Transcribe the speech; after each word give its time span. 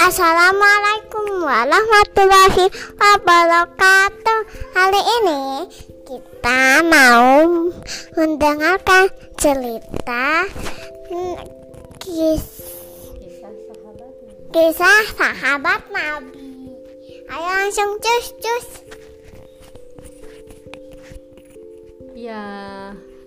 Assalamualaikum 0.00 1.44
warahmatullahi 1.44 2.72
wabarakatuh. 2.96 4.40
Hari 4.72 5.02
ini 5.20 5.42
kita 6.08 6.80
mau 6.88 7.68
mendengarkan 8.16 9.12
cerita 9.36 10.48
kis, 12.00 12.64
kisah 14.48 15.04
sahabat 15.20 15.84
Nabi. 15.92 16.48
Ayo 17.28 17.50
langsung 17.60 18.00
cus 18.00 18.26
cus. 18.40 18.68
ya 22.16 22.44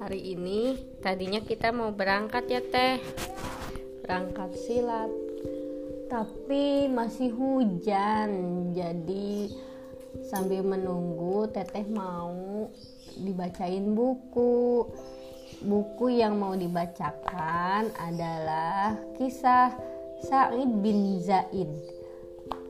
hari 0.02 0.38
ini 0.38 0.78
tadinya 1.02 1.42
kita 1.42 1.70
mau 1.70 1.94
berangkat 1.94 2.46
ya 2.46 2.62
teh 2.62 3.02
berangkat 4.06 4.54
silat 4.54 5.23
tapi 6.14 6.86
masih 6.94 7.34
hujan. 7.34 8.30
Jadi 8.78 9.50
sambil 10.30 10.62
menunggu 10.62 11.50
teteh 11.50 11.90
mau 11.90 12.70
dibacain 13.18 13.98
buku. 13.98 14.86
Buku 15.64 16.14
yang 16.14 16.38
mau 16.38 16.54
dibacakan 16.54 17.90
adalah 17.98 18.94
kisah 19.18 19.74
Sa'id 20.22 20.70
bin 20.86 21.18
Zaid. 21.18 21.72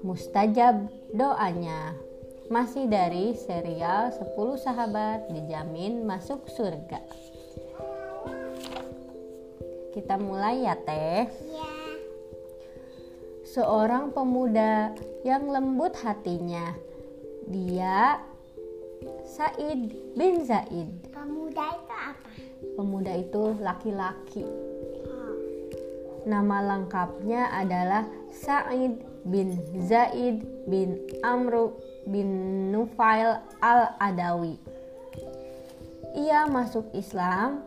Mustajab 0.08 0.88
doanya. 1.12 2.00
Masih 2.48 2.88
dari 2.88 3.36
serial 3.36 4.14
10 4.16 4.56
sahabat 4.56 5.28
dijamin 5.28 6.06
masuk 6.08 6.48
surga. 6.48 7.02
Kita 9.92 10.16
mulai 10.22 10.64
ya 10.64 10.76
teh. 10.80 11.28
Ya. 11.50 11.73
Seorang 13.54 14.10
pemuda 14.10 14.98
yang 15.22 15.46
lembut 15.46 15.94
hatinya 16.02 16.74
dia 17.46 18.18
Said 19.30 19.94
bin 20.18 20.42
Zaid 20.42 20.90
Pemuda 21.14 21.78
itu 21.78 21.94
apa? 21.94 22.30
pemuda 22.74 23.14
itu 23.14 23.54
laki-laki 23.62 24.42
Oh, 25.06 25.38
Nama 26.26 26.58
lengkapnya 26.66 27.54
adalah 27.54 28.10
Sa'id 28.34 28.98
bin 29.22 29.54
Zaid 29.86 30.42
bin 30.66 30.98
Amru 31.22 31.78
bin 32.08 32.72
Nufail 32.72 33.38
al-Adawi. 33.60 34.56
Ia 36.16 36.48
masuk 36.48 36.88
Islam 36.96 37.62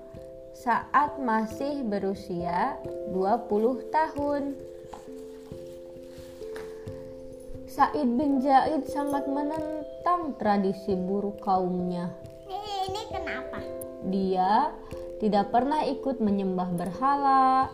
saat 0.56 1.20
masih 1.20 1.84
berusia 1.84 2.80
20 3.12 3.92
tahun. 3.92 4.56
Sa'id 7.76 8.08
bin 8.08 8.40
Zaid 8.40 8.88
sangat 8.88 9.28
menentang 9.28 10.32
tradisi 10.40 10.96
buruk 10.96 11.44
kaumnya. 11.44 12.08
ini, 12.48 12.88
ini 12.88 13.02
kenapa? 13.12 13.60
Dia 14.08 14.72
tidak 15.20 15.52
pernah 15.52 15.84
ikut 15.84 16.16
menyembah 16.16 16.72
berhala, 16.72 17.68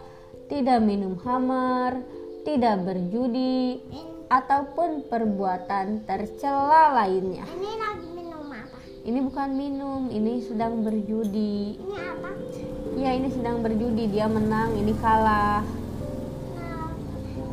tidak 0.51 0.83
minum 0.83 1.15
hamar, 1.23 2.03
tidak 2.43 2.83
berjudi, 2.83 3.79
ataupun 4.27 5.07
perbuatan 5.07 6.03
tercela 6.03 6.99
lainnya. 6.99 7.47
Ini 7.47 7.71
lagi 7.79 8.09
minum 8.11 8.51
apa? 8.51 8.83
Ini 9.07 9.19
bukan 9.23 9.51
minum, 9.55 10.11
ini 10.11 10.43
sedang 10.43 10.83
berjudi. 10.83 11.79
Ini 11.79 11.97
apa? 12.11 12.31
Ya, 12.99 13.15
ini 13.15 13.31
sedang 13.31 13.63
berjudi, 13.63 14.11
dia 14.11 14.27
menang, 14.27 14.75
ini 14.75 14.99
kalah. 14.99 15.63
Nah, 16.59 16.91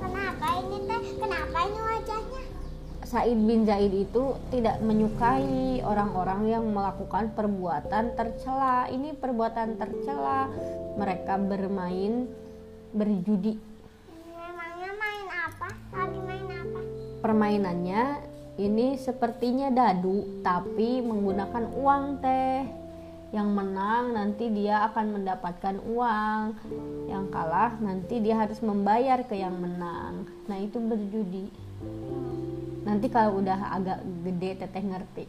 kenapa 0.01 0.47
ini 0.65 0.77
teh? 0.89 1.03
Kenapa 1.13 1.57
ini 1.69 1.77
wajahnya? 1.77 2.38
Said 3.09 3.41
bin 3.41 3.65
Zaid 3.65 3.89
itu 3.89 4.37
tidak 4.53 4.85
menyukai 4.85 5.81
orang-orang 5.81 6.45
yang 6.45 6.69
melakukan 6.69 7.33
perbuatan 7.33 8.13
tercela. 8.13 8.85
Ini 8.85 9.17
perbuatan 9.17 9.81
tercela. 9.81 10.45
Mereka 10.93 11.41
bermain 11.41 12.29
berjudi. 12.93 13.57
Memangnya 14.29 14.93
main 14.93 15.25
apa? 15.25 15.69
Lagi 15.89 16.19
main 16.21 16.45
apa? 16.53 16.79
Permainannya 17.25 18.03
ini 18.61 18.93
sepertinya 19.01 19.73
dadu 19.73 20.45
tapi 20.45 21.01
menggunakan 21.01 21.65
uang 21.81 22.21
teh. 22.21 22.61
Yang 23.33 23.49
menang 23.49 24.05
nanti 24.13 24.53
dia 24.53 24.85
akan 24.85 25.17
mendapatkan 25.17 25.81
uang. 25.81 26.41
Yang 27.09 27.25
kalah 27.33 27.73
nanti 27.81 28.21
dia 28.21 28.37
harus 28.37 28.61
membayar 28.61 29.25
ke 29.25 29.33
yang 29.33 29.57
menang. 29.57 30.29
Nah, 30.45 30.61
itu 30.61 30.77
berjudi. 30.77 31.49
Nanti 32.83 33.07
kalau 33.11 33.43
udah 33.43 33.75
agak 33.75 33.99
gede 34.23 34.63
teteh 34.63 34.83
ngerti. 34.83 35.25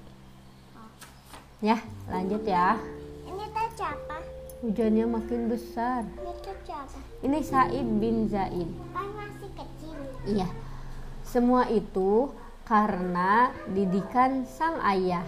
Ya, 1.60 1.76
lanjut 2.08 2.42
ya. 2.48 2.80
Ini 3.28 3.44
teh 3.52 3.68
siapa? 3.76 4.16
Hujannya 4.64 5.06
makin 5.08 5.40
besar. 5.52 6.08
Ini 6.08 6.32
teh 6.40 6.56
siapa? 6.64 6.98
Ini 7.20 7.38
Said 7.44 7.88
bin 8.00 8.16
Zaid. 8.32 8.70
Kan 8.96 9.08
masih 9.12 9.50
kecil. 9.52 9.98
Iya. 10.24 10.48
Semua 11.26 11.68
itu 11.68 12.32
karena 12.64 13.52
didikan 13.70 14.46
sang 14.46 14.78
ayah. 14.86 15.26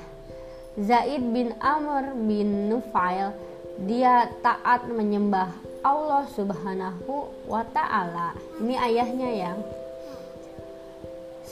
Zaid 0.80 1.20
bin 1.20 1.52
Amr 1.60 2.16
bin 2.16 2.72
Nufail 2.72 3.36
dia 3.84 4.30
taat 4.40 4.88
menyembah 4.88 5.52
Allah 5.82 6.24
Subhanahu 6.32 7.28
wa 7.50 7.66
taala. 7.74 8.32
Ini 8.62 8.74
ayahnya 8.78 9.30
yang 9.32 9.58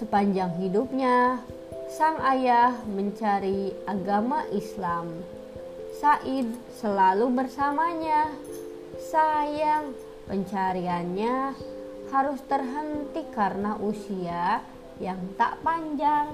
sepanjang 0.00 0.56
hidupnya 0.56 1.44
sang 1.93 2.16
ayah 2.25 2.72
mencari 2.88 3.77
agama 3.84 4.49
Islam. 4.49 5.12
Said 6.00 6.49
selalu 6.81 7.28
bersamanya. 7.37 8.33
Sayang, 9.12 9.93
pencariannya 10.25 11.53
harus 12.09 12.41
terhenti 12.49 13.28
karena 13.28 13.77
usia 13.77 14.65
yang 14.97 15.21
tak 15.37 15.60
panjang. 15.60 16.33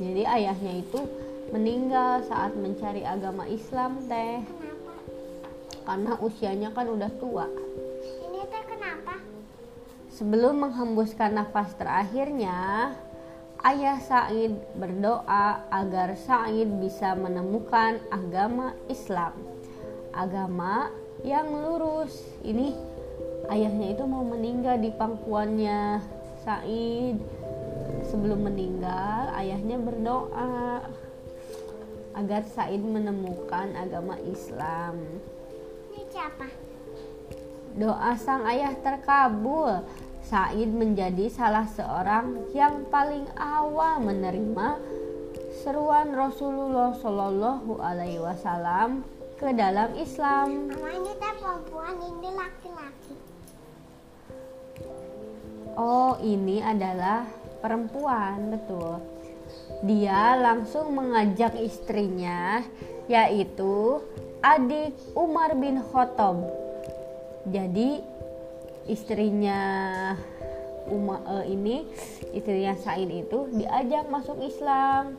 Jadi 0.00 0.24
ayahnya 0.24 0.72
itu 0.80 1.00
meninggal 1.52 2.24
saat 2.24 2.56
mencari 2.56 3.04
agama 3.04 3.44
Islam 3.44 4.00
teh 4.08 4.40
karena 5.84 6.16
usianya 6.24 6.72
kan 6.72 6.88
udah 6.88 7.12
tua. 7.20 7.46
Sebelum 10.12 10.68
menghembuskan 10.68 11.32
nafas 11.40 11.72
terakhirnya, 11.72 12.92
ayah 13.64 13.96
Said 13.96 14.52
berdoa 14.76 15.64
agar 15.72 16.12
Said 16.20 16.68
bisa 16.84 17.16
menemukan 17.16 17.96
agama 18.12 18.76
Islam. 18.92 19.32
Agama 20.12 20.92
yang 21.24 21.48
lurus. 21.48 22.28
Ini 22.44 22.76
ayahnya 23.48 23.96
itu 23.96 24.04
mau 24.04 24.20
meninggal 24.20 24.84
di 24.84 24.92
pangkuannya 24.92 26.04
Said. 26.44 27.16
Sebelum 28.12 28.52
meninggal, 28.52 29.32
ayahnya 29.32 29.80
berdoa 29.80 30.92
agar 32.12 32.44
Said 32.52 32.84
menemukan 32.84 33.72
agama 33.80 34.20
Islam. 34.28 35.00
Ini 35.88 36.04
siapa? 36.12 36.71
Doa 37.76 38.12
sang 38.20 38.44
ayah 38.48 38.76
terkabul. 38.78 39.84
Said 40.22 40.70
menjadi 40.72 41.28
salah 41.28 41.68
seorang 41.68 42.48
yang 42.56 42.88
paling 42.88 43.28
awal 43.36 44.00
menerima 44.00 44.80
seruan 45.60 46.16
Rasulullah 46.16 46.96
Shallallahu 46.96 47.76
Alaihi 47.76 48.22
Wasallam 48.22 49.04
ke 49.36 49.52
dalam 49.52 49.92
Islam. 49.98 50.72
Mama 50.72 50.88
ini 50.88 51.12
teh 51.20 51.34
perempuan, 51.36 51.94
ini 52.00 52.30
laki-laki. 52.32 53.14
Oh, 55.76 56.16
ini 56.22 56.64
adalah 56.64 57.28
perempuan, 57.60 58.56
betul. 58.56 59.02
Dia 59.84 60.38
langsung 60.38 60.96
mengajak 60.96 61.58
istrinya, 61.60 62.62
yaitu 63.10 64.00
adik 64.40 64.96
Umar 65.12 65.52
bin 65.58 65.82
Khattab. 65.92 66.40
Jadi 67.46 67.98
istrinya 68.86 69.60
Umar 70.90 71.22
eh, 71.42 71.54
ini, 71.54 71.86
istrinya 72.34 72.74
Said 72.78 73.10
itu 73.10 73.50
diajak 73.54 74.10
masuk 74.10 74.38
Islam. 74.42 75.18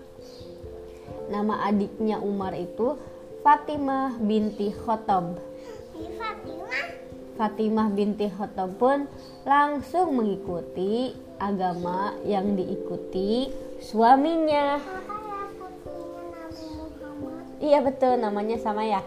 Nama 1.31 1.71
adiknya 1.71 2.19
Umar 2.19 2.51
itu 2.55 2.99
Fatimah 3.43 4.19
binti. 4.23 4.71
Ini 4.71 6.09
Fatimah. 6.15 6.85
Fatimah 7.33 7.87
binti 7.89 8.29
Khattab 8.29 8.77
pun 8.77 9.09
langsung 9.43 10.15
mengikuti 10.15 11.11
agama 11.41 12.13
yang 12.23 12.53
diikuti 12.53 13.49
suaminya. 13.81 14.77
Ya? 14.77 15.03
Iya 17.63 17.79
betul 17.79 18.19
namanya 18.19 18.59
sama 18.59 18.83
ya 18.85 19.01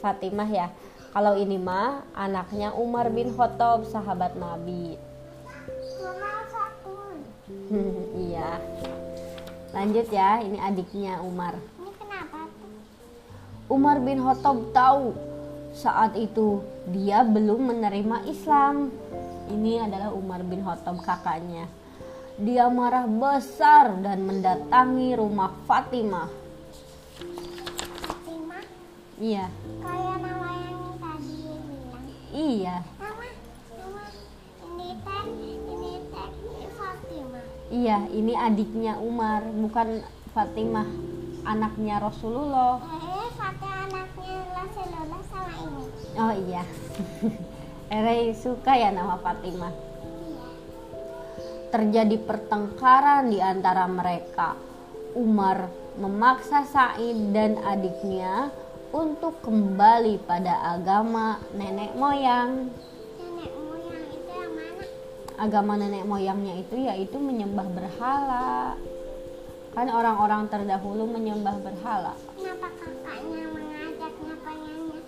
Fatimah 0.00 0.48
ya. 0.48 0.68
Kalau 1.08 1.34
ini 1.34 1.56
mah 1.56 2.04
anaknya 2.12 2.76
Umar 2.76 3.08
bin 3.08 3.32
Khattab 3.32 3.88
sahabat 3.88 4.36
Nabi. 4.36 4.98
Iya. 8.28 8.60
Lanjut 9.72 10.08
ya, 10.08 10.40
ini 10.40 10.56
adiknya 10.60 11.20
Umar. 11.20 11.56
Ini 11.56 11.92
kenapa 11.96 12.48
tuh? 12.56 12.72
Umar 13.68 14.00
bin 14.00 14.20
Khattab 14.20 14.72
tahu 14.72 15.12
saat 15.76 16.16
itu 16.16 16.64
dia 16.88 17.24
belum 17.24 17.72
menerima 17.72 18.24
Islam. 18.28 18.88
Ini 19.48 19.88
adalah 19.88 20.12
Umar 20.12 20.44
bin 20.44 20.64
Khattab 20.64 21.00
kakaknya. 21.04 21.68
Dia 22.38 22.70
marah 22.70 23.04
besar 23.04 23.98
dan 24.00 24.22
mendatangi 24.24 25.16
rumah 25.18 25.52
Fatimah. 25.66 26.30
Fatimah 28.04 28.64
Iya, 29.18 29.50
kayak 29.82 30.16
nama 30.22 30.48
yang 30.62 30.94
tadi 31.02 31.42
bilang. 31.66 32.06
Iya, 32.38 32.76
nama 33.02 33.26
ini 34.62 34.88
teh, 35.02 35.24
ini 35.26 35.92
teh 36.06 36.30
Fatimah. 36.78 37.44
iya. 37.74 37.98
Ini 38.06 38.32
adiknya 38.38 38.94
Umar, 39.02 39.42
bukan 39.42 40.06
Fatimah, 40.30 40.86
anaknya 41.42 41.98
Rasulullah. 41.98 42.78
Eh, 42.78 43.28
Fatimah 43.34 43.78
anaknya 43.90 44.34
Rasulullah 44.54 45.20
sama 45.26 45.52
ini. 45.66 45.84
Oh 46.14 46.34
iya, 46.46 46.62
Ere 47.98 48.30
suka 48.38 48.72
ya 48.78 48.94
nama 48.94 49.18
Fatimah. 49.18 49.74
Terjadi 51.68 52.16
pertengkaran 52.22 53.28
di 53.28 53.42
antara 53.42 53.84
mereka. 53.90 54.56
Umar 55.18 55.68
memaksa 55.98 56.62
Said 56.62 57.34
dan 57.34 57.58
adiknya 57.66 58.54
untuk 58.92 59.36
kembali 59.44 60.24
pada 60.24 60.72
agama 60.72 61.40
nenek 61.52 61.92
moyang. 61.92 62.72
Nenek 63.20 63.52
moyang 63.52 64.04
itu 64.08 64.30
yang 64.32 64.52
mana? 64.56 64.84
Agama 65.36 65.72
nenek 65.76 66.04
moyangnya 66.08 66.54
itu 66.56 66.74
yaitu 66.80 67.16
menyembah 67.20 67.68
berhala. 67.68 68.74
Kan 69.76 69.92
orang-orang 69.92 70.48
terdahulu 70.48 71.04
menyembah 71.04 71.60
berhala. 71.60 72.16
Kenapa 72.34 72.68
kakaknya 72.80 73.44
mengajaknya 73.52 74.34
pengennya 74.40 75.00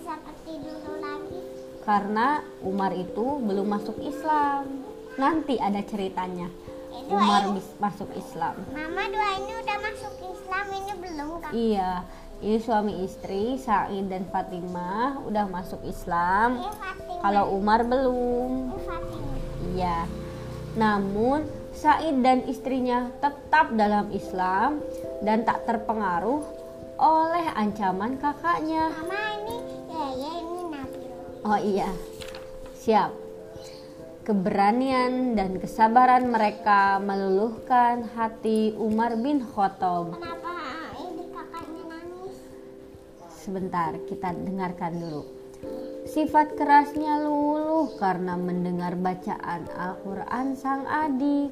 seperti 0.00 0.52
dulu 0.64 0.92
lagi? 0.98 1.40
Karena 1.84 2.26
Umar 2.64 2.92
itu 2.96 3.24
belum 3.44 3.66
masuk 3.68 4.00
Islam. 4.00 4.88
Nanti 5.20 5.60
ada 5.60 5.84
ceritanya. 5.84 6.48
Itu 6.88 7.12
Umar 7.14 7.52
ini. 7.52 7.60
masuk 7.78 8.10
Islam. 8.16 8.56
Mama 8.72 9.04
dua 9.12 9.28
ini 9.38 9.52
udah 9.60 9.76
masuk 9.84 10.14
Islam 10.18 10.66
ini 10.72 10.92
belum 10.98 11.28
kan? 11.38 11.50
Iya, 11.52 11.92
ini 12.38 12.62
suami 12.62 13.02
istri 13.02 13.58
Said 13.58 14.06
dan 14.06 14.22
Fatimah 14.30 15.26
udah 15.26 15.50
masuk 15.50 15.82
Islam. 15.82 16.62
Kalau 17.18 17.58
Umar 17.58 17.82
belum. 17.82 18.78
Iya. 19.74 20.06
Namun 20.78 21.50
Said 21.74 22.22
dan 22.22 22.46
istrinya 22.46 23.10
tetap 23.18 23.74
dalam 23.74 24.14
Islam 24.14 24.78
dan 25.26 25.42
tak 25.42 25.66
terpengaruh 25.66 26.42
oleh 26.98 27.46
ancaman 27.58 28.18
kakaknya. 28.22 28.90
Mama 29.02 29.22
ini 29.42 29.56
ya 29.90 30.06
ya 30.14 30.32
ini 30.38 30.62
Nabil. 30.70 31.10
Oh 31.42 31.58
iya. 31.58 31.90
Siap. 32.78 33.10
Keberanian 34.22 35.34
dan 35.34 35.58
kesabaran 35.58 36.30
mereka 36.30 37.02
meluluhkan 37.02 38.06
hati 38.14 38.76
Umar 38.78 39.18
bin 39.18 39.42
Khattab. 39.42 40.14
Kenapa 40.14 40.37
Sebentar, 43.48 43.96
kita 44.04 44.36
dengarkan 44.44 45.00
dulu. 45.00 45.24
Sifat 46.04 46.52
kerasnya 46.52 47.24
luluh 47.24 47.96
karena 47.96 48.36
mendengar 48.36 48.92
bacaan 48.92 49.64
Al-Quran 49.72 50.52
sang 50.52 50.84
adik. 50.84 51.48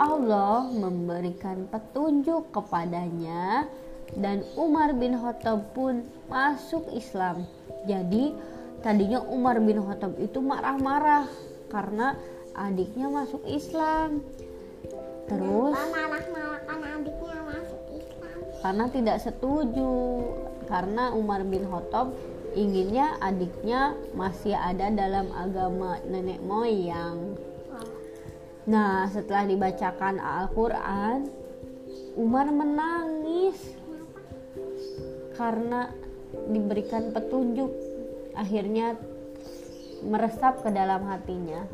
Allah 0.00 0.64
memberikan 0.72 1.68
petunjuk 1.68 2.48
kepadanya 2.56 3.68
dan 4.16 4.48
Umar 4.56 4.96
bin 4.96 5.12
Khattab 5.12 5.76
pun 5.76 6.08
masuk 6.32 6.88
Islam. 6.88 7.44
Jadi 7.84 8.32
tadinya 8.80 9.20
Umar 9.20 9.60
bin 9.60 9.76
Khattab 9.76 10.16
itu 10.16 10.40
marah-marah 10.40 11.28
karena 11.68 12.16
adiknya 12.56 13.12
masuk 13.12 13.44
Islam. 13.44 14.24
Terus 15.28 15.76
adiknya 15.76 17.36
masuk 17.44 17.80
Islam? 17.92 18.10
karena 18.60 18.84
tidak 18.92 19.18
setuju 19.24 19.92
karena 20.70 21.10
Umar 21.10 21.42
bin 21.42 21.66
Khattab 21.66 22.14
inginnya 22.54 23.18
adiknya 23.18 23.98
masih 24.14 24.54
ada 24.54 24.86
dalam 24.94 25.28
agama 25.34 25.98
nenek 26.06 26.38
moyang. 26.46 27.34
Nah, 28.70 29.10
setelah 29.10 29.50
dibacakan 29.50 30.22
Al-Qur'an, 30.22 31.26
Umar 32.14 32.46
menangis 32.54 33.58
karena 35.34 35.90
diberikan 36.46 37.10
petunjuk. 37.10 37.70
Akhirnya 38.38 38.94
meresap 40.06 40.62
ke 40.62 40.70
dalam 40.70 41.02
hatinya. 41.10 41.66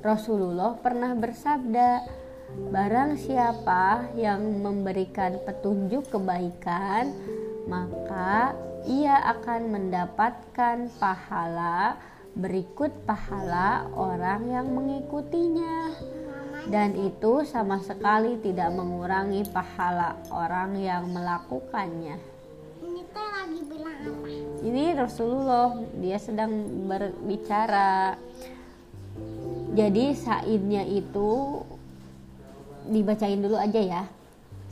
Rasulullah 0.00 0.78
pernah 0.78 1.12
bersabda, 1.18 2.06
"Barang 2.70 3.18
siapa 3.18 4.10
yang 4.14 4.62
memberikan 4.62 5.38
petunjuk 5.42 6.10
kebaikan, 6.10 7.10
maka 7.66 8.54
ia 8.86 9.18
akan 9.34 9.74
mendapatkan 9.74 10.90
pahala 11.02 11.98
berikut 12.36 12.92
pahala 13.06 13.90
orang 13.94 14.46
yang 14.50 14.66
mengikutinya." 14.70 15.90
Dan 16.66 16.98
itu 16.98 17.46
sama 17.46 17.78
sekali 17.78 18.42
tidak 18.42 18.74
mengurangi 18.74 19.46
pahala 19.54 20.18
orang 20.34 20.74
yang 20.74 21.06
melakukannya. 21.14 22.18
ini 22.82 23.02
teh 23.06 23.28
lagi 23.30 23.60
bilang 23.70 23.98
apa? 24.02 24.26
Ini 24.66 24.84
Rasulullah, 24.98 25.78
dia 26.02 26.18
sedang 26.18 26.50
berbicara. 26.90 28.18
Jadi 29.78 30.16
Saidnya 30.18 30.82
itu 30.82 31.62
dibacain 32.90 33.40
dulu 33.42 33.58
aja 33.58 33.80
ya. 33.80 34.02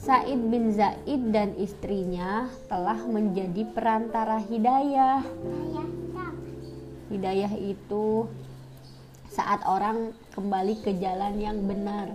Said 0.04 0.36
bin 0.52 0.74
Zaid 0.74 1.32
dan 1.32 1.56
istrinya 1.56 2.50
telah 2.68 2.98
menjadi 3.08 3.64
perantara 3.72 4.36
hidayah. 4.42 5.24
Hidayah 7.08 7.52
itu 7.56 8.28
saat 9.32 9.64
orang 9.64 10.12
kembali 10.36 10.84
ke 10.84 10.92
jalan 11.00 11.40
yang 11.40 11.58
benar. 11.64 12.12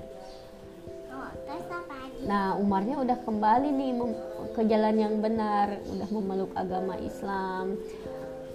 Nah, 2.23 2.53
Umarnya 2.59 2.99
udah 2.99 3.17
kembali 3.23 3.69
nih 3.73 3.91
ke 4.53 4.61
jalan 4.67 4.95
yang 4.99 5.15
benar, 5.23 5.81
udah 5.87 6.07
memeluk 6.13 6.51
agama 6.53 6.93
Islam. 6.99 7.79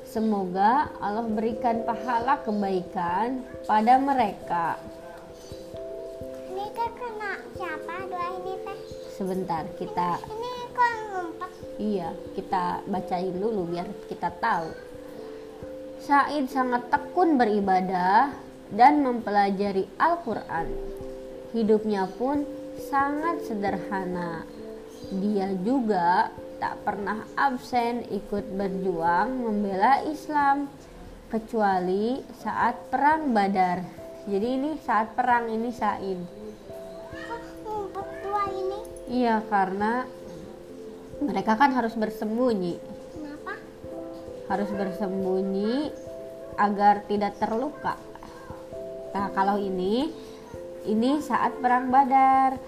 Semoga 0.04 0.95
Allah 1.02 1.26
berikan 1.26 1.83
pahala 1.83 2.38
kebaikan 2.45 3.42
pada 3.66 3.99
mereka. 3.99 4.78
Sebentar, 9.14 9.62
kita 9.78 10.18
Ini 10.26 10.52
ngumpet? 11.14 11.50
iya, 11.78 12.11
kita 12.35 12.83
bacain 12.90 13.30
dulu 13.38 13.71
biar 13.71 13.87
kita 14.11 14.35
tahu. 14.42 14.75
Said 16.02 16.50
sangat 16.50 16.90
tekun 16.90 17.38
beribadah 17.38 18.35
dan 18.75 19.06
mempelajari 19.06 19.87
Al-Qur'an. 20.02 20.66
Hidupnya 21.54 22.11
pun 22.18 22.42
sangat 22.90 23.47
sederhana. 23.47 24.42
Dia 25.14 25.54
juga 25.62 26.35
tak 26.59 26.83
pernah 26.83 27.23
absen 27.38 28.02
ikut 28.11 28.50
berjuang 28.59 29.30
membela 29.47 30.02
Islam 30.02 30.66
kecuali 31.30 32.18
saat 32.42 32.90
perang 32.90 33.30
Badar. 33.30 33.78
Jadi 34.26 34.49
ini 34.59 34.71
saat 34.83 35.14
perang 35.14 35.47
ini 35.47 35.71
Said. 35.71 36.44
Iya, 39.04 39.44
karena 39.49 40.08
mereka 41.20 41.54
kan 41.61 41.70
harus 41.76 41.94
bersembunyi, 41.94 42.80
Kenapa? 43.12 43.54
harus 44.49 44.70
bersembunyi 44.73 45.92
agar 46.56 47.04
tidak 47.06 47.37
terluka. 47.38 48.00
Nah, 49.14 49.30
kalau 49.30 49.61
ini 49.61 50.11
ini 50.84 51.20
saat 51.25 51.56
perang 51.61 51.88
Badar. 51.88 52.61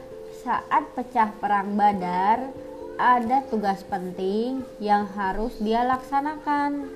Saat 0.47 0.95
pecah 0.95 1.35
perang 1.43 1.75
Badar, 1.75 2.55
ada 2.97 3.43
tugas 3.51 3.83
penting 3.83 4.63
yang 4.79 5.11
harus 5.11 5.59
dia 5.59 5.83
laksanakan. 5.83 6.87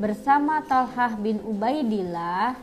Bersama 0.00 0.64
Talhah 0.64 1.20
bin 1.20 1.36
Ubaidillah, 1.44 2.56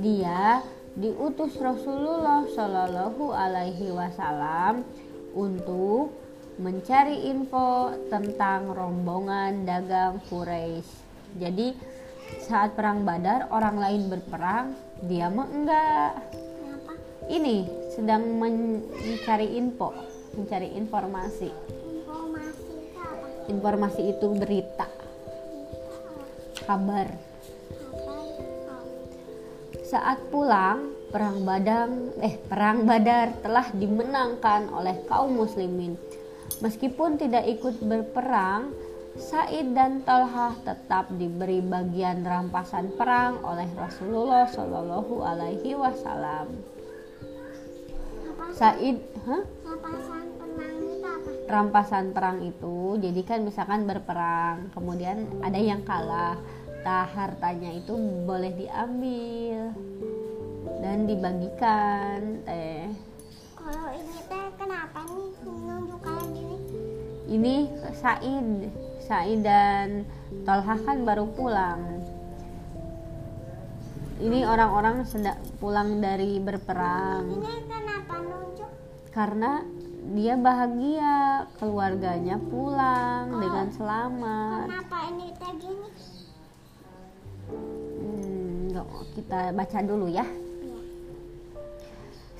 dia 0.00 0.64
diutus 0.96 1.52
Rasulullah 1.60 2.48
Shallallahu 2.48 3.28
Alaihi 3.36 3.92
Wasallam 3.92 4.88
untuk 5.36 6.16
mencari 6.56 7.28
info 7.28 7.92
tentang 8.08 8.72
rombongan 8.72 9.68
dagang 9.68 10.24
Quraisy. 10.24 11.04
Jadi 11.36 11.68
Saat 12.42 12.74
perang 12.74 13.06
Badar 13.06 13.50
orang 13.54 13.78
lain 13.78 14.02
berperang, 14.10 14.74
dia 15.06 15.30
mah 15.30 15.46
enggak. 15.46 16.12
Kenapa? 16.34 16.92
Ini 17.30 17.56
sedang 17.94 18.22
mencari 18.38 19.54
info, 19.54 19.94
mencari 20.34 20.74
informasi. 20.74 21.50
Informasi 21.50 22.66
itu 22.66 22.98
apa? 22.98 23.26
Informasi 23.46 24.02
itu 24.10 24.26
berita, 24.34 24.88
kabar. 26.66 27.08
Oh. 27.94 28.34
Saat 29.86 30.18
pulang, 30.30 30.95
perang 31.10 31.46
Badang 31.46 32.16
eh 32.20 32.36
perang 32.36 32.84
Badar 32.84 33.38
telah 33.40 33.66
dimenangkan 33.72 34.70
oleh 34.74 35.06
kaum 35.06 35.38
muslimin. 35.38 35.96
Meskipun 36.64 37.20
tidak 37.20 37.44
ikut 37.46 37.78
berperang, 37.84 38.72
Said 39.16 39.72
dan 39.72 40.04
Talhah 40.04 40.52
tetap 40.60 41.08
diberi 41.16 41.64
bagian 41.64 42.20
rampasan 42.20 42.92
perang 42.96 43.40
oleh 43.44 43.68
Rasulullah 43.76 44.44
Shallallahu 44.44 45.24
Alaihi 45.24 45.72
Wasallam. 45.72 46.52
Said, 48.52 49.00
hah? 49.24 49.42
Rampasan 49.64 50.24
penang 50.36 50.76
itu 50.84 51.08
apa? 51.08 51.30
rampasan 51.46 52.10
perang 52.10 52.38
itu 52.42 52.98
jadi 52.98 53.20
kan 53.22 53.40
misalkan 53.46 53.86
berperang 53.86 54.68
kemudian 54.74 55.30
ada 55.46 55.58
yang 55.58 55.80
kalah 55.86 56.36
nah 56.86 57.02
hartanya 57.02 57.74
itu 57.74 57.98
boleh 57.98 58.54
diambil 58.54 59.74
dan 60.86 61.02
dibagikan 61.02 62.46
teh 62.46 62.86
Kalau 63.58 63.90
ini 63.90 64.22
teh 64.30 64.46
kenapa 64.54 65.02
nih 65.10 65.34
nunjuk 65.42 65.98
gini? 66.30 66.56
ini 67.26 67.56
Said 67.90 68.70
Said 69.02 69.42
dan 69.42 70.06
Tolha 70.46 70.78
kan 70.78 71.02
baru 71.02 71.26
pulang 71.34 71.82
ini 74.16 74.46
orang-orang 74.46 75.02
sedang 75.04 75.36
pulang 75.58 75.98
dari 75.98 76.38
berperang 76.38 77.34
Ini 77.34 77.52
kenapa 77.66 78.14
nunjuk? 78.22 78.70
karena 79.10 79.66
dia 80.14 80.38
bahagia 80.38 81.14
keluarganya 81.58 82.38
pulang 82.38 83.42
dengan 83.42 83.74
selamat 83.74 84.70
Kenapa 84.70 84.96
ini 85.10 85.26
teh 85.34 85.52
gini? 85.58 85.88
Hmm, 87.50 88.70
kita 89.18 89.50
baca 89.50 89.78
dulu 89.82 90.06
ya. 90.10 90.26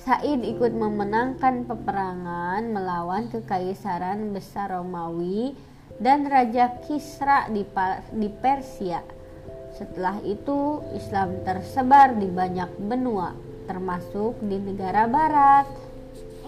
Said 0.07 0.39
ikut 0.39 0.71
memenangkan 0.71 1.67
peperangan 1.67 2.63
melawan 2.71 3.27
kekaisaran 3.27 4.31
besar 4.31 4.71
Romawi 4.71 5.51
dan 5.99 6.31
Raja 6.31 6.79
Kisra 6.79 7.51
di, 7.51 7.67
di 8.15 8.31
Persia. 8.31 9.03
Setelah 9.75 10.23
itu, 10.23 10.79
Islam 10.95 11.43
tersebar 11.43 12.15
di 12.15 12.23
banyak 12.23 12.87
benua, 12.87 13.35
termasuk 13.67 14.39
di 14.47 14.55
negara 14.55 15.11
barat. 15.11 15.67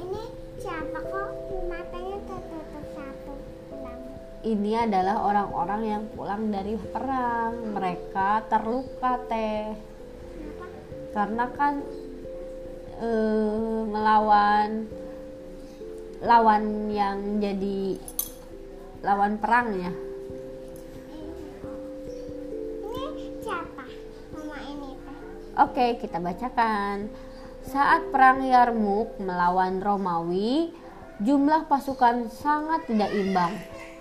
Ini 0.07 0.23
siapa 0.63 1.03
kok 1.03 1.29
matanya 1.67 2.15
tertutup 2.31 2.85
satu? 2.95 3.33
Ini 4.39 4.87
adalah 4.87 5.19
orang-orang 5.19 5.81
yang 5.83 6.03
pulang 6.15 6.47
dari 6.47 6.79
perang. 6.79 7.75
Mereka 7.75 8.47
terluka, 8.47 9.19
teh. 9.27 9.75
Kenapa? 9.75 10.65
karena 11.09 11.45
kan 11.57 11.83
eh, 12.99 13.79
melawan 13.87 14.85
lawan 16.19 16.91
yang 16.91 17.39
jadi 17.39 17.95
lawan 18.99 19.39
perangnya 19.39 19.95
Ini 22.83 23.25
siapa? 23.39 23.87
Mama 24.35 24.57
ini 24.67 24.89
teh. 24.99 25.17
oke 25.63 25.85
kita 26.03 26.19
bacakan 26.19 27.07
saat 27.63 28.11
perang 28.11 28.43
Yarmuk 28.43 29.15
melawan 29.23 29.79
Romawi 29.79 30.75
jumlah 31.23 31.71
pasukan 31.71 32.27
sangat 32.31 32.87
tidak 32.87 33.11
imbang 33.15 33.55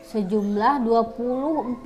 sejumlah 0.08 0.88
24.000 0.88 1.84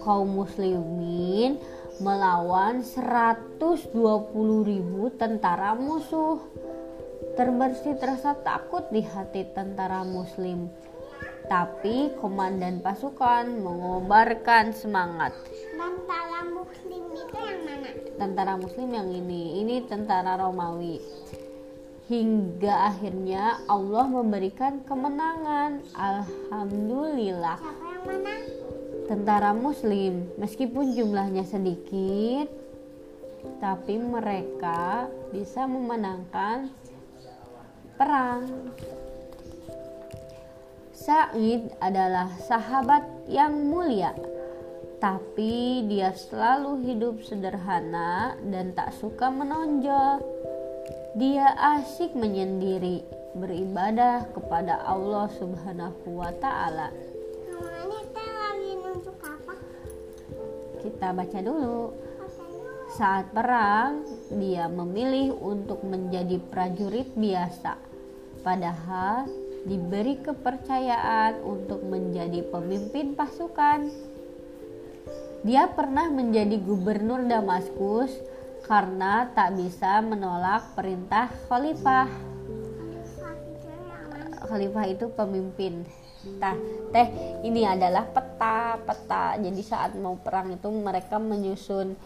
kaum 0.00 0.30
muslimin 0.40 1.60
melawan 2.00 2.80
120.000 2.80 3.92
tentara 5.20 5.76
musuh. 5.76 6.40
Terbersih 7.36 7.96
rasa 8.00 8.36
takut 8.40 8.88
di 8.92 9.04
hati 9.04 9.44
tentara 9.52 10.04
muslim. 10.06 10.68
Tapi 11.48 12.14
komandan 12.16 12.80
pasukan 12.80 13.44
mengobarkan 13.60 14.72
semangat. 14.72 15.34
Tentara 15.74 16.46
muslim 16.48 17.02
itu 17.12 17.36
yang 17.36 17.60
mana? 17.66 17.90
tentara 18.16 18.54
muslim 18.54 18.88
yang 18.94 19.08
ini. 19.10 19.60
Ini 19.64 19.76
tentara 19.90 20.38
Romawi. 20.38 21.02
Hingga 22.06 22.92
akhirnya 22.92 23.64
Allah 23.66 24.06
memberikan 24.06 24.84
kemenangan. 24.84 25.80
Alhamdulillah. 25.96 27.56
Siapa 27.58 27.86
yang 27.88 28.04
menang? 28.06 28.61
Tentara 29.06 29.54
muslim. 29.56 30.30
Meskipun 30.38 30.94
jumlahnya 30.94 31.46
sedikit 31.46 32.62
tapi 33.58 33.98
mereka 33.98 35.10
bisa 35.34 35.66
memenangkan 35.66 36.70
perang. 37.98 38.70
Said 40.94 41.74
adalah 41.82 42.30
sahabat 42.46 43.02
yang 43.26 43.66
mulia 43.66 44.14
tapi 45.02 45.82
dia 45.90 46.14
selalu 46.14 46.86
hidup 46.86 47.26
sederhana 47.26 48.38
dan 48.46 48.70
tak 48.70 48.94
suka 49.02 49.34
menonjol. 49.34 50.22
Dia 51.18 51.58
asyik 51.58 52.14
menyendiri 52.14 53.02
beribadah 53.34 54.30
kepada 54.30 54.78
Allah 54.86 55.26
Subhanahu 55.34 56.22
wa 56.22 56.30
taala 56.38 56.94
kita 60.82 61.14
baca 61.14 61.38
dulu. 61.38 61.94
Saat 62.92 63.32
perang, 63.32 64.04
dia 64.36 64.68
memilih 64.68 65.32
untuk 65.40 65.80
menjadi 65.80 66.36
prajurit 66.52 67.08
biasa, 67.16 67.80
padahal 68.44 69.24
diberi 69.64 70.20
kepercayaan 70.20 71.40
untuk 71.40 71.80
menjadi 71.86 72.44
pemimpin 72.52 73.16
pasukan. 73.16 73.88
Dia 75.46 75.72
pernah 75.72 76.12
menjadi 76.12 76.60
gubernur 76.60 77.24
Damaskus 77.24 78.12
karena 78.68 79.26
tak 79.32 79.56
bisa 79.56 80.04
menolak 80.04 80.76
perintah 80.76 81.32
khalifah. 81.48 82.10
Khalifah 84.52 84.84
itu 84.84 85.06
pemimpin. 85.16 86.01
Tah, 86.22 86.54
teh 86.94 87.08
ini 87.42 87.66
adalah 87.66 88.06
peta-peta. 88.06 89.34
Jadi 89.42 89.62
saat 89.62 89.98
mau 89.98 90.14
perang 90.14 90.54
itu 90.54 90.70
mereka 90.70 91.18
menyusun 91.18 91.98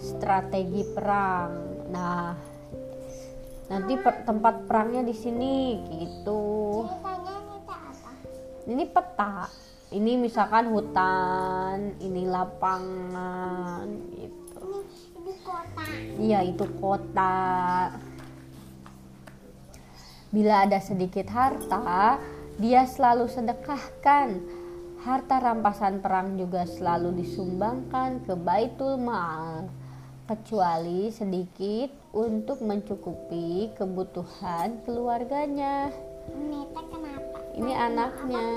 strategi 0.00 0.82
perang. 0.90 1.50
Nah, 1.86 2.34
nanti 3.70 3.94
per- 3.94 4.26
tempat 4.26 4.66
perangnya 4.66 5.06
di 5.06 5.14
sini 5.14 5.54
gitu. 6.02 6.82
Ini 8.70 8.84
peta. 8.90 9.46
Ini 9.90 10.14
misalkan 10.22 10.70
hutan, 10.70 11.98
ini 11.98 12.22
lapangan 12.22 13.86
gitu. 14.14 14.86
Ini 15.18 15.32
kota. 15.42 15.82
Iya, 16.22 16.38
itu 16.46 16.64
kota. 16.78 17.90
Bila 20.30 20.62
ada 20.62 20.78
sedikit 20.78 21.26
harta, 21.34 22.22
dia 22.60 22.84
selalu 22.84 23.26
sedekahkan. 23.26 24.60
Harta 25.00 25.40
rampasan 25.40 26.04
perang 26.04 26.36
juga 26.36 26.68
selalu 26.68 27.24
disumbangkan 27.24 28.20
ke 28.28 28.36
Baitul 28.36 29.00
Maal, 29.00 29.72
kecuali 30.28 31.08
sedikit 31.08 31.88
untuk 32.12 32.60
mencukupi 32.60 33.72
kebutuhan 33.80 34.84
keluarganya. 34.84 35.88
Ini 36.28 36.68
kenapa? 36.68 37.38
Ini 37.56 37.72
anaknya. 37.72 38.48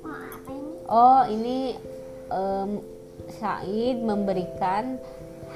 Oh 0.00 0.08
apa 0.08 0.50
ini? 0.50 0.72
Oh, 0.88 1.22
ini 1.28 1.58
em, 2.32 2.70
Said 3.36 4.00
memberikan 4.00 4.96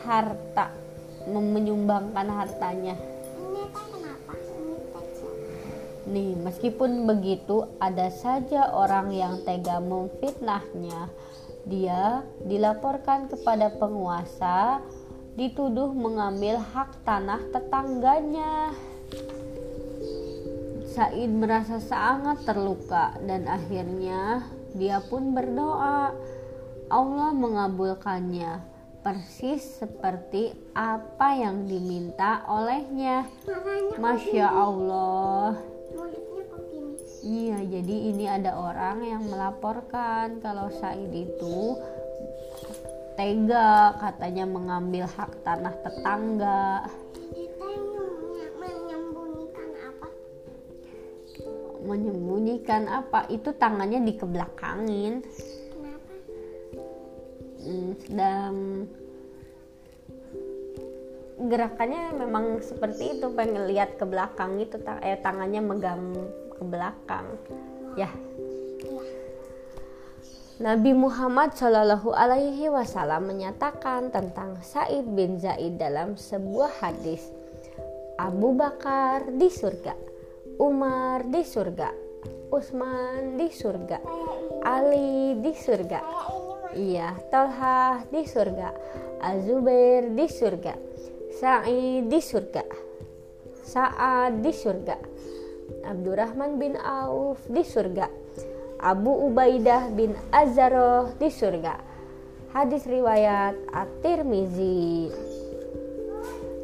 harta, 0.05 0.77
menyumbangkan 1.25 2.29
hartanya. 2.29 3.14
Nih, 6.15 6.39
meskipun 6.39 7.11
begitu, 7.11 7.67
ada 7.83 8.07
saja 8.07 8.71
orang 8.71 9.11
yang 9.11 9.43
tega 9.43 9.83
memfitnahnya. 9.83 11.11
Dia 11.67 12.23
dilaporkan 12.47 13.27
kepada 13.27 13.75
penguasa, 13.75 14.79
dituduh 15.35 15.91
mengambil 15.91 16.63
hak 16.63 17.03
tanah 17.03 17.43
tetangganya. 17.51 18.71
Said 20.95 21.35
merasa 21.35 21.83
sangat 21.83 22.47
terluka 22.47 23.19
dan 23.27 23.51
akhirnya 23.51 24.47
dia 24.79 25.03
pun 25.03 25.35
berdoa. 25.35 26.15
Allah 26.95 27.31
mengabulkannya. 27.35 28.71
persis 29.05 29.85
seperti 29.85 30.57
apa 30.73 31.37
yang 31.37 31.69
diminta 31.69 32.41
olehnya. 32.49 33.29
Masya 34.01 34.49
Allah. 34.49 35.74
Iya, 37.25 37.65
jadi 37.65 37.97
ini 38.13 38.29
ada 38.29 38.53
orang 38.53 39.01
yang 39.01 39.25
melaporkan 39.33 40.45
kalau 40.45 40.69
Said 40.69 41.09
itu 41.09 41.81
tega 43.17 43.97
katanya 43.97 44.45
mengambil 44.45 45.09
hak 45.09 45.33
tanah 45.41 45.73
tetangga. 45.81 46.85
Menyembunyikan 48.61 49.71
apa? 49.89 50.09
Menyembunyikan 51.81 52.83
apa? 52.93 53.25
Itu 53.33 53.57
tangannya 53.57 54.05
dikebelakangin. 54.05 55.25
Kenapa? 55.73 56.13
Hmm, 57.65 57.91
sedang 58.05 58.57
gerakannya 61.41 62.21
memang 62.21 62.61
seperti 62.61 63.17
itu 63.17 63.33
pengen 63.33 63.65
lihat 63.65 63.97
ke 63.97 64.05
belakang 64.05 64.61
itu 64.61 64.77
eh, 65.01 65.17
tangannya 65.25 65.65
megang 65.65 66.13
ke 66.55 66.63
belakang. 66.63 67.27
Ya. 67.99 68.11
Nabi 70.63 70.95
Muhammad 70.95 71.59
Shallallahu 71.59 72.15
Alaihi 72.15 72.71
Wasallam 72.71 73.27
menyatakan 73.27 74.15
tentang 74.15 74.63
Said 74.63 75.03
bin 75.13 75.43
Zaid 75.43 75.83
dalam 75.83 76.15
sebuah 76.15 76.79
hadis. 76.79 77.27
Abu 78.15 78.55
Bakar 78.55 79.27
di 79.27 79.51
surga 79.51 79.91
Umar 80.63 81.27
di 81.27 81.43
surga 81.43 81.91
Utsman 82.55 83.35
di 83.35 83.51
surga 83.51 83.99
Ali 84.63 85.35
di 85.43 85.51
surga 85.51 86.01
Iya, 86.75 87.15
Talha 87.31 88.03
di 88.11 88.27
surga, 88.27 88.75
Azubair 89.23 90.11
di 90.11 90.27
surga, 90.27 90.75
Sa'id 91.39 92.11
di 92.11 92.19
surga, 92.19 92.67
Sa'ad 93.63 94.43
di 94.43 94.51
surga, 94.51 94.99
Abdurrahman 95.85 96.57
bin 96.61 96.77
Auf 96.81 97.41
di 97.49 97.65
surga, 97.65 98.09
Abu 98.81 99.13
Ubaidah 99.29 99.93
bin 99.93 100.13
Azzaroh 100.29 101.17
di 101.17 101.29
surga. 101.33 101.81
Hadis 102.55 102.87
riwayat 102.87 103.59
At-Tirmizi. 103.75 105.11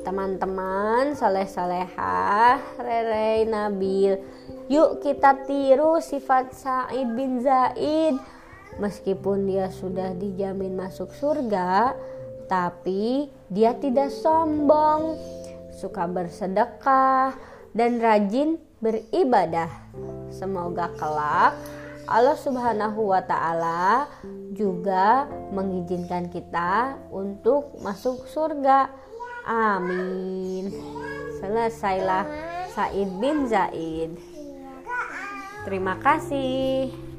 Teman-teman 0.00 1.12
saleh-salehah, 1.12 2.80
Rere 2.80 3.44
Nabil, 3.44 4.16
yuk 4.72 5.04
kita 5.04 5.44
tiru 5.44 6.00
sifat 6.00 6.56
Sa'id 6.56 7.10
bin 7.12 7.44
Zaid. 7.44 8.16
Meskipun 8.80 9.44
dia 9.50 9.68
sudah 9.68 10.16
dijamin 10.16 10.72
masuk 10.78 11.12
surga, 11.12 11.92
tapi 12.48 13.28
dia 13.52 13.76
tidak 13.76 14.08
sombong, 14.14 15.20
suka 15.74 16.08
bersedekah, 16.08 17.34
dan 17.76 18.00
rajin 18.00 18.56
beribadah. 18.80 19.68
Semoga 20.32 20.90
kelak 20.96 21.54
Allah 22.10 22.34
Subhanahu 22.34 23.14
wa 23.14 23.22
Ta'ala 23.22 24.10
juga 24.50 25.30
mengizinkan 25.54 26.26
kita 26.26 26.98
untuk 27.14 27.78
masuk 27.78 28.26
surga. 28.26 28.90
Amin. 29.46 30.74
Selesailah 31.38 32.26
Said 32.74 33.10
bin 33.22 33.46
Zaid. 33.46 34.18
Terima 35.62 35.94
kasih. 36.02 37.09